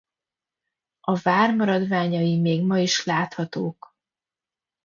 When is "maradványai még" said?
1.55-2.61